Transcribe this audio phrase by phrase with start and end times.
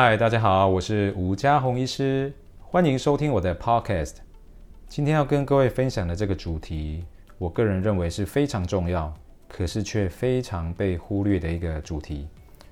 [0.00, 4.12] 嗨，大家好，我是吴家宏医师，欢迎收听我的 Podcast。
[4.86, 7.04] 今天要跟各位分享的这个主题，
[7.36, 9.12] 我个人认为是非常重要，
[9.48, 12.28] 可是却非常被忽略的一个主题，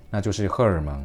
[0.09, 1.05] 那就是荷尔蒙。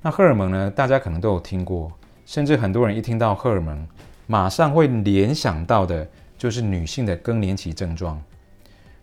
[0.00, 1.92] 那荷尔蒙呢，大家可能都有听过，
[2.26, 3.86] 甚至很多人一听到荷尔蒙，
[4.26, 6.04] 马上会联想到的
[6.36, 8.20] 就是女性的更年期症状。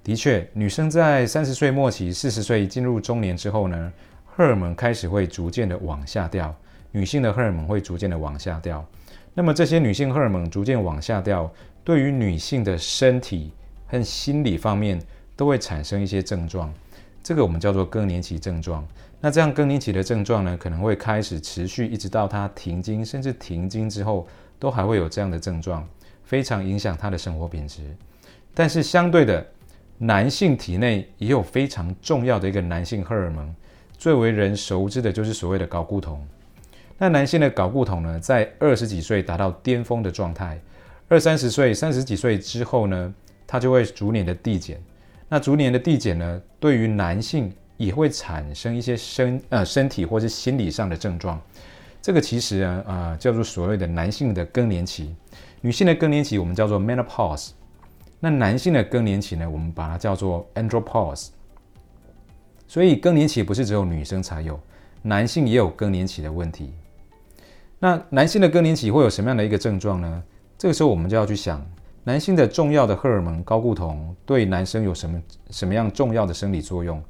[0.04, 3.94] 的确，女生在三十岁末期、四十岁进入中年之后呢，
[4.36, 6.56] 荷尔蒙开始会逐渐的往下掉，
[6.92, 8.86] 女性的荷尔蒙会逐渐的往下掉。
[9.34, 11.52] 那么这些女性荷尔蒙逐渐往下掉，
[11.84, 13.52] 对于女性的身体
[13.88, 15.00] 和心理方面
[15.36, 16.74] 都会产生一些症状，
[17.22, 18.86] 这个我们叫做更年期症状。
[19.22, 24.26] 那这样更年期的症状呢，可能会开始持续一直到她停经，甚至停经之后
[24.58, 25.86] 都还会有这样的症状，
[26.24, 27.82] 非常影响她的生活品质。
[28.54, 29.46] 但是相对的，
[29.98, 33.54] 男性体内也有非常重要的一个男性荷尔蒙。
[34.00, 36.26] 最为人熟知的就是所谓的睾固酮。
[36.98, 40.58] 那男性的睾固酮呢，在二十几岁达到巅峰的状态，
[41.10, 43.14] 二三十岁、三十几岁之后呢，
[43.46, 44.82] 它就会逐年的递减。
[45.28, 51.40] 那逐年的递减呢，对于男性也会产生一些身呃身体或是心理上的症状。
[52.02, 55.14] 这个其实啊啊、叫做所谓的男性的更年期，
[55.60, 57.50] 女性的更年期我们叫做 menopause。
[58.22, 61.28] 那男性的更年期呢，我们把它叫做 andropause。
[62.70, 64.60] 所以更年期不是只有女生才有，
[65.02, 66.72] 男性也有更年期的问题。
[67.80, 70.24] 那男性的更年期会有什么样的一个症状呢？
[70.56, 71.66] 这个时候我们就要去想，
[72.04, 77.02] 男性的重要的荷尔蒙睾固酮对男生有什么什么样重要的生理作用？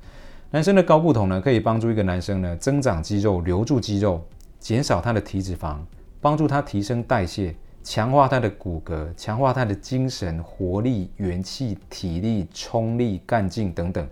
[0.49, 4.23] 男生的睾固酮呢，可以帮助一个男生呢增长肌肉、留住肌肉，
[4.61, 5.75] 减少他的体脂肪，
[6.21, 14.07] 帮助他提升代谢，强化他的骨骼，强化他的精神、活力、元气、体力、冲力、干劲等等。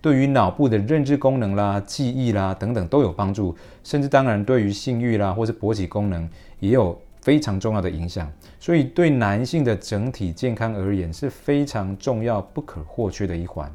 [0.00, 6.28] 对于脑部的认知功能啦、记忆啦等等都有帮助，甚至当然对于性欲啦或是勃起功能
[6.60, 8.30] 也有非常重要的影响。
[8.60, 13.68] 所以对男性的整体健康而言是非常重要、不可或缺的一环。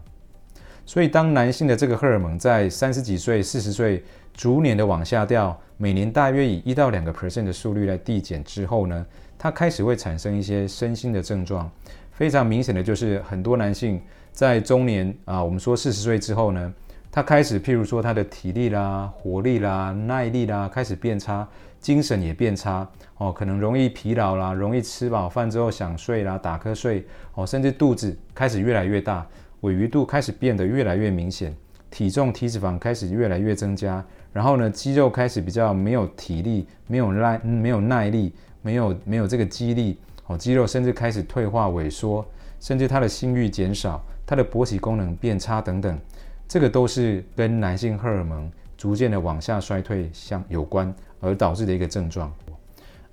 [0.85, 9.05] 所以当男性的这个荷尔蒙在三十几岁、四十岁逐年的往下掉，每年大约以一到两个 percent 的速率来递减之后呢，
[9.37, 11.69] 它开始会产生一些身心的症状。
[12.11, 14.01] 非常明显的就是很多男性。
[14.33, 16.73] 在中年啊，我们说四十岁之后呢，
[17.11, 21.47] 他开始，譬如说他的体力啦、活力啦、耐力啦，开始变差，
[21.79, 22.85] 精神也变差
[23.17, 27.05] 哦，可能容易疲劳啦，容易吃饱饭之后想睡啦、打瞌睡
[27.35, 29.25] 哦，甚至肚子开始越来越大，
[29.61, 31.55] 鮪鱼肚开始变得越来越明显，
[31.91, 38.33] 体重、体脂肪开始越来越增加，然后呢，肌肉开始比较没有体力、没有耐、没有耐力、
[38.63, 42.25] 没有没有这个肌力哦，肌肉甚至开始退化萎缩，
[42.59, 44.03] 甚至他的性欲减少。
[44.25, 45.99] 它的勃起功能变差等等，
[46.47, 52.31] 这个都是跟男性荷尔蒙逐渐的往下衰退相有关而导致的一个症状。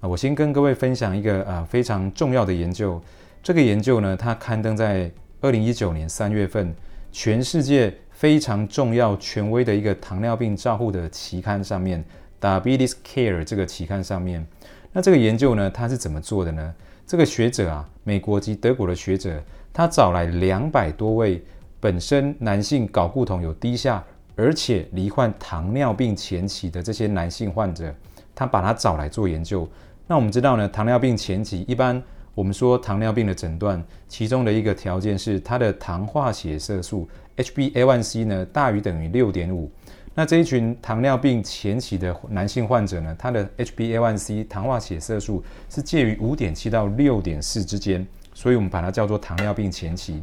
[0.00, 3.00] 啊，我先跟各位分享一个啊非常重要的研究。
[3.43, 5.10] 这个研究呢，它刊登在
[5.41, 6.75] 二零一九年三月份，
[7.12, 12.04] 全世界非常重要权威的一个糖尿病照护的期刊上面，
[12.62, 14.47] 《Diabetes Care》这个期刊上面。
[14.92, 16.74] 那这个研究呢，它是怎么做的呢？
[17.06, 19.42] 这个学者啊，美国及德国的学者。
[19.72, 21.40] 他找来两百多位
[21.78, 27.94] 本身男性睾固酮有低下，而且罹患糖尿病前期的这些男性患者，
[28.34, 29.66] 他把他找来做研究。
[30.08, 32.02] 那我们知道呢，糖尿病前期一般
[32.34, 39.70] 我们说糖尿病的诊断，其中的一个条件是他的糖化血色素 HbA1c 呢大于等于六点五。
[40.15, 48.06] 那这一群糖尿病前期的男性患者呢，他的 HbA1c 糖化血色素是介于五点七到六点四之间。
[48.32, 50.22] 所以我们把它叫做糖尿病前期。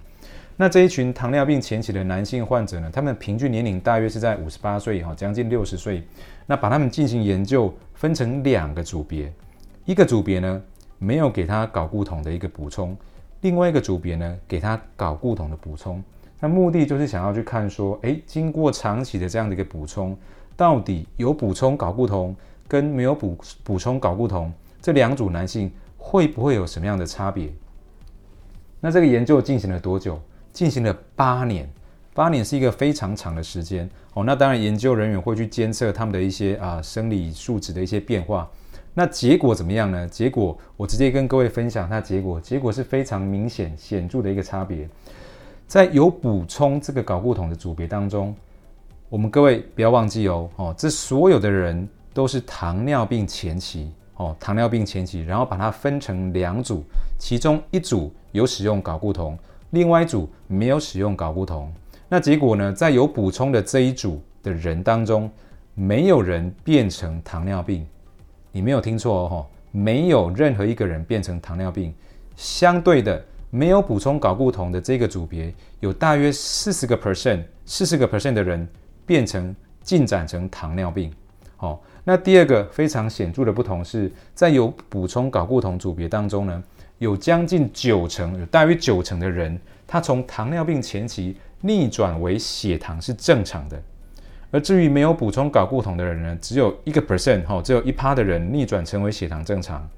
[0.56, 6.02] 那这一群糖尿病前期的男性患者呢，他们平均年龄大约是在五十八岁，哈，将近六十岁。
[6.46, 9.31] 那把他们进行研究，分成两个组别，
[9.85, 10.64] 一个组别呢
[10.97, 12.97] 没有给他睾固酮的一个补充，
[13.41, 16.02] 另外一个组别呢给他睾固酮的补充。
[16.39, 20.16] 那目的就是想要去看说，诶，经过长期的这样的一个补充，
[20.55, 22.35] 到底有补充睾固酮
[22.67, 24.51] 跟没有补补充睾固酮
[24.81, 27.51] 这两组男性会不会有什么样的差别？
[28.79, 30.19] 那这个研究进行了多久？
[30.53, 31.69] 进行了八年，
[32.13, 34.23] 八年是一个非常长的时间哦。
[34.23, 38.49] 那当然，研究人员会去监测他们的一些啊生理数值的一些变化。
[38.93, 40.07] 那结果怎么样呢？
[40.07, 44.89] 结果我直接跟各位分享，它结果结果是非常明显显著的一个差别。
[45.67, 48.34] 在有补充这个睾固酮的组别当中，
[49.09, 53.91] 我们各位不要忘记哦哦，这所有的人都是糖尿病前期。
[54.16, 56.84] 哦，糖尿病前期，然后把它分成两组，
[57.19, 59.37] 其中一组有使用睾固酮，
[59.69, 61.72] 另外一组没有使用睾固酮。
[62.09, 65.29] 那结果呢，在有补充的这一组的人当中，
[65.75, 67.85] 没有人变成糖尿病。
[68.52, 71.93] 你没有听错哦，没有任何一个人变成糖尿病。
[72.35, 78.67] 相对的，没有补充睾固酮的这个组别，有大约四十个 percent，四十个 percent 的人
[79.05, 81.11] 变成进展成糖尿病。
[81.55, 86.64] 好，那第二个非常显著的不同是在有补充睾固酮组别当中呢，
[86.99, 93.82] 有将近九成，有大约九成的人，他从糖尿病前期逆转为血糖是正常的。
[94.52, 99.90] 而至于没有补充睾固酮的人呢，只有一个 percent，哈，只有一趴的人逆转成为血糖正常。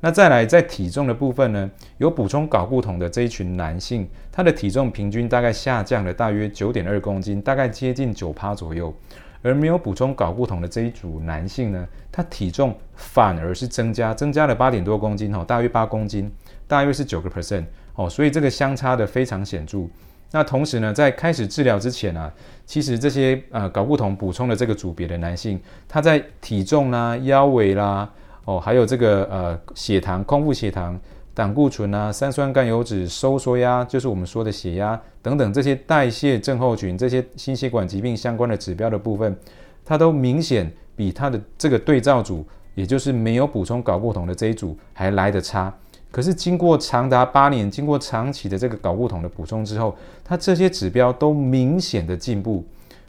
[0.00, 8.94] 那再来在体重的部分呢，有补充睾固酮的这一群男性，他的体重平均大概下降了大约九点二公斤，大概接近九趴左右。
[9.42, 16.28] 而没有补充睾固酮的这一组男性呢，他体重反而是增加，增加了八点多公斤，哈，大约八公斤，
[16.66, 17.64] 大约是九个 percent，
[17.94, 19.86] 哦，所以这个相差的非常显著。
[20.32, 22.32] 那同时呢，在开始治疗之前啊，
[22.64, 28.10] 其实这些呃睾固酮补充的这个组别的男性，他在体重啦、腰围啦，
[28.46, 30.98] 哦，还有这个呃血糖、空腹血糖、
[31.34, 39.36] 胆固醇啊、三酸甘油酯、收缩压，就是我们说的血压等等这些代谢症候群、这些心血管疾病相关的指标的部分，
[39.84, 45.74] 它都明显比它的这个对照组，也就是没有补充睾固酮的这一组还来得差。
[46.12, 49.94] 可是经过长达八年，经过长期的这个睾固酮的补充之后，
[50.24, 52.64] 它这些指标都明显的进步。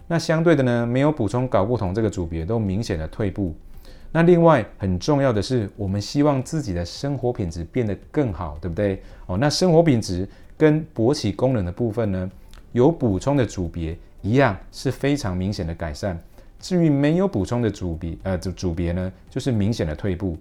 [0.08, 3.56] 那相对的呢，没有补充睾固酮这个组别都明显的退步。
[4.18, 9.00] 那另外很重要的是，我们希望自己的生活品质变得更好，对不对？
[9.28, 10.28] 哦，那生活品质
[10.58, 12.32] 跟勃起功能的部分呢，
[12.72, 16.20] 有补充的组别一样是非常明显的改善。
[16.60, 20.36] 至于没有补充的组别，呃，组组别呢，就是明显的退步。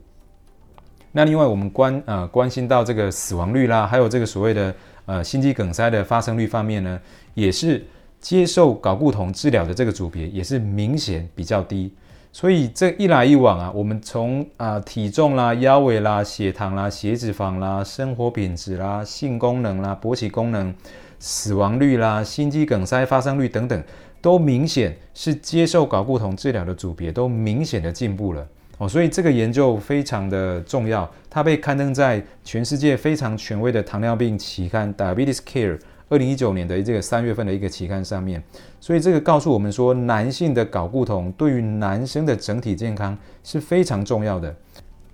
[1.12, 4.74] 那另外，我们关呃关心到这个死亡率啦，还有这个所谓的
[5.04, 6.98] 呃心肌梗塞的发生率方面呢，
[7.34, 7.84] 也是
[8.20, 11.92] 接受睾固酮治疗的这个组别也是明显比较低。
[12.36, 20.74] 所以这一来一往啊，我们从啊、体重啦、腰围啦、血糖啦、血脂肪啦、生活品质啦、性功能啦、勃起功能、
[21.18, 23.82] 死亡率啦、心肌梗塞发生率等等，
[24.20, 28.46] 都明显是接受睾固酮治疗的组别都明显的进步了。
[28.76, 35.78] 哦，所以这个研究非常的重要，它被刊登在全世界非常权威的糖尿病期刊《Diabetes Care》
[36.08, 38.42] 二零一九年的这个三月份的一个期刊上面。
[38.80, 44.54] 所以这个告诉我们说，男性的睾固酮对于男生的整体健康是非常重要的。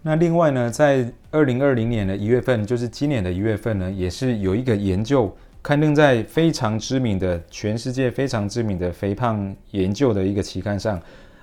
[0.03, 11.01] 那另外呢，在二零二零年的一月份，就是今年的一月份呢，也是有一个研究刊登在非常知名的全世界非常知名的肥胖研究的一个期刊上。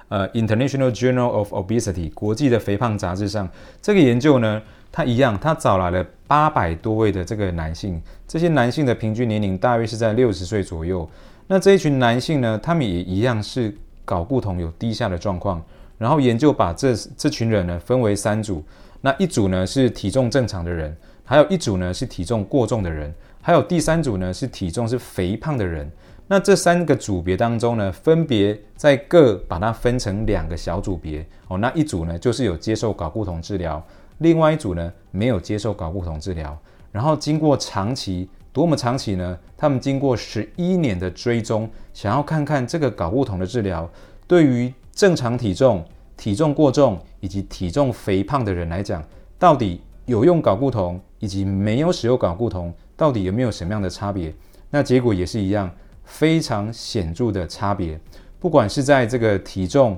[0.09, 3.47] 呃，International Journal of Obesity 国际的肥胖杂志上，
[3.79, 11.09] 这个研究呢，他一样，他找来了八百多位的这个男性，这些男性的平均年龄大约是在六十岁左右。
[11.47, 13.75] 那这一群男性呢，他们也一样是
[14.05, 15.63] 睾固酮有低下的状况。
[15.97, 18.63] 然后研究把这这群人呢分为三组，
[19.01, 20.95] 那一组呢是体重正常的人，
[21.25, 25.91] 还有一组呢是体重过重的人，还有第三组呢是体重是肥胖的人。
[26.27, 31.57] 那这三个组别当中呢，分别在各把它分成两个小组别哦。
[31.57, 33.83] 那一组呢，就是有接受睾固酮治疗，
[34.19, 36.57] 另外一组呢，没有接受睾固酮治疗。
[36.91, 39.37] 然后经过长期，多么长期呢？
[39.57, 43.89] 他们经过十一年的追踪，想要看看这个睾固酮的治疗
[44.25, 45.83] 对于正常体重、
[46.15, 49.03] 体重过重以及体重肥胖的人来讲，
[49.37, 54.33] 到底有用睾固酮以及没有使用睾固酮，到底有没有什么样的差别？
[54.69, 55.69] 那结果也是一样。
[56.11, 57.99] 非常显著的差别，
[58.39, 59.95] 不管是在这个体重、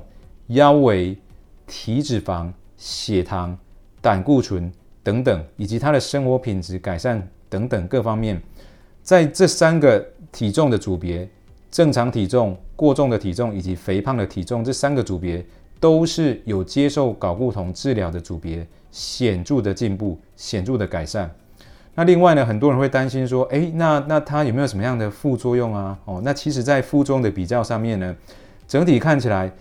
[0.47, 1.17] 腰围、
[1.65, 3.57] 体脂肪、血糖、
[4.01, 4.71] 胆固醇
[5.03, 8.41] 等等，以及他的生活品质改善等等各方面，
[9.03, 11.29] 在这三个体重的组别——
[11.71, 15.45] 正常体重、过重的体重以及肥胖的体重，这三个组别
[15.79, 21.29] 都是有接受睾固酮治疗的组别，显著的进步，显著的改善。
[21.93, 25.97] 那另外呢，很多人会担心说，诶，那那它有没有什么样的副作用啊？
[26.05, 28.15] 哦，那其实，在副作用的比较上面呢，
[28.67, 29.51] 整体看起来，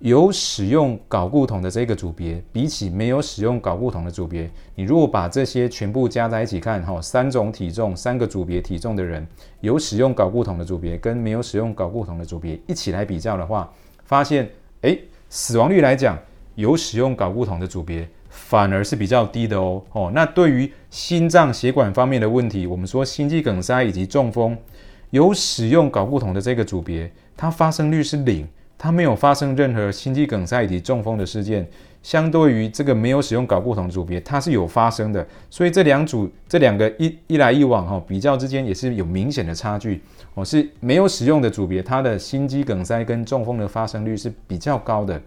[0.00, 9.26] 有使用睾固酮的这个组别，比起没有使用睾固酮的组别，你如果把这些全部加在一起看，哈，三种体重、三个组别体重的人，
[9.60, 13.72] 有使用睾固酮的组别跟没有使用睾固酮的组别一起来比较的话，
[14.04, 14.48] 发现，
[14.82, 16.18] 诶，死亡率来讲，
[16.54, 18.08] 有使用睾固酮的组别。
[18.30, 24.56] 反而是比较低的哦哦，那对于心脏血管方面的问题，我们说心肌梗塞以及中风，
[25.10, 28.46] 有使用睾固酮的这个组别，它发生率是零，
[28.78, 31.68] 它没有发生任何心肌梗塞以及中风的事件。
[32.00, 35.26] 相对于这个没有使用睾固酮组别，它是有发生的。
[35.50, 40.00] 所以这两组这两个一一来一往哈，比较之间也是有明显的差距。
[40.34, 45.20] 哦，是没有使用的组别，它的心肌梗塞跟中风的发生率是比较高的。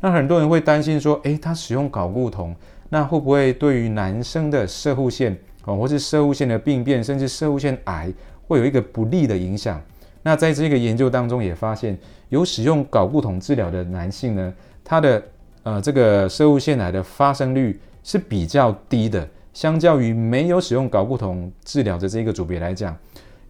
[0.00, 2.54] 那很多人会担心说，诶，他使用睾固酮，
[2.90, 5.34] 那会不会对于男生的射护腺
[5.64, 8.12] 哦，或是射护腺的病变，甚至射护腺癌，
[8.46, 9.80] 会有一个不利的影响？
[10.22, 11.98] 那在这个研究当中也发现，
[12.28, 15.22] 有使用睾固酮治疗的男性呢，他的
[15.64, 22.96] 呃这个摄护腺癌的发生率是比较低的，相较于没有使用睾固酮治疗的这个组别来讲，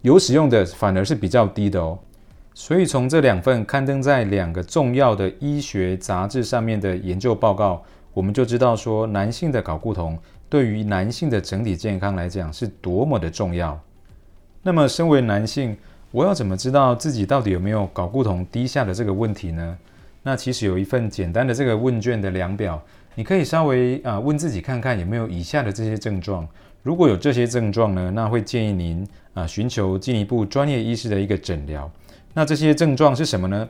[0.01, 1.99] 有使用的反而是比较低的哦。
[2.55, 10.19] 所以从这两份刊登在两个重要的医学杂志上面的研究报告，我们就知道说，男性的睾固酮
[10.51, 13.79] 对于男性的整体健康来讲是多么的重要。
[14.63, 15.77] 那么，身为男性，
[16.13, 19.79] 我要怎么知道自己到底有没有睾固酮低下的这个问题呢？
[20.23, 22.81] 那其实有一份简单的这个问卷的量表，
[23.15, 26.47] 你可以稍微啊问自己看看有没有以下的这些症状。
[26.83, 31.91] 如果有这些症状呢，那会建议您啊寻求进一步专业医师的一个诊疗。
[32.35, 33.67] 那这些症状是什么呢？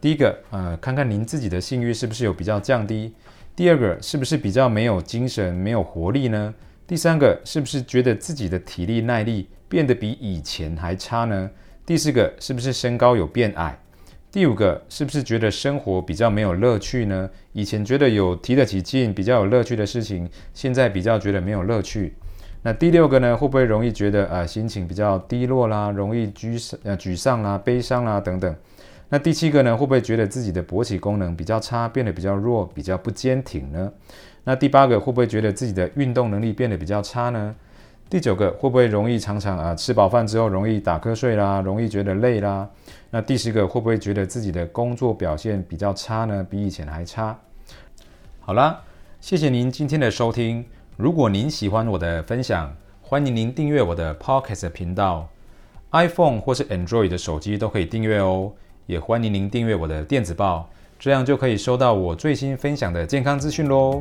[0.00, 3.12] 第一个，呃，看看您自己的性欲是不是有比较降低；
[3.54, 6.52] 第二个，是不是比较没有精神、没有活力呢？
[6.84, 11.48] 第三个，是不是觉得自己的体力耐力变得比以前还差呢？
[11.86, 13.78] 第四个，是不是身高有变矮？
[14.32, 17.30] 第五个，是不是觉得生活比较没有乐趣呢？
[17.52, 22.14] 以前觉得有提得起劲、比较有乐趣的事情，现在比较觉得没有乐趣。
[22.62, 28.52] 那第六个呢，会不会容易觉得呃心情比较低落啦，容易沮丧呃沮丧啦、悲伤啦等等？
[29.08, 33.92] 那第七个呢，会不会觉得自己的勃起功能比较差，变得比较弱，比较不坚挺呢？
[34.42, 37.54] 那第八个会不会觉得自己的运动能力变得比较差呢？
[38.08, 42.68] 第九个会不会容易常常啊吃饱饭之后容易打瞌睡啦，容易觉得累啦？
[43.10, 46.46] 那第十个会不会觉得自己的工作表现比较差呢？
[46.48, 47.36] 比以前还差？
[48.40, 48.80] 好啦，
[49.20, 50.64] 谢谢您今天的收听。
[50.96, 52.72] 如果您喜欢我的分享，
[53.02, 55.28] 欢迎您订阅我的 Podcast 频道
[55.90, 58.52] ，iPhone 或是 Android 的手机都可以订阅哦。
[58.86, 64.00] 也欢迎您订阅我的电子报，这样就可以收到我最新分享的健康资讯喽。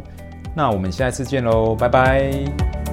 [0.56, 2.85] 那我们下一次见喽，拜拜。